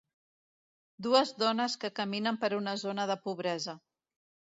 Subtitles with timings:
[1.07, 3.77] Dues dones que caminen per una zona de pobresa.